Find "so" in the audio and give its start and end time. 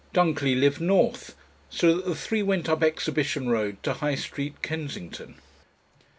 1.69-1.95